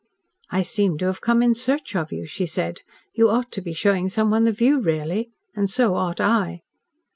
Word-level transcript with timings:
"I 0.49 0.63
seem 0.63 0.97
to 0.97 1.05
have 1.05 1.21
come 1.21 1.43
in 1.43 1.53
search 1.53 1.95
of 1.95 2.11
you," 2.11 2.25
she 2.25 2.47
said. 2.47 2.81
"You 3.13 3.29
ought 3.29 3.51
to 3.51 3.61
be 3.61 3.71
showing 3.73 4.09
someone 4.09 4.45
the 4.45 4.51
view 4.51 4.79
really 4.79 5.29
and 5.55 5.69
so 5.69 5.93
ought 5.93 6.19
I." 6.19 6.63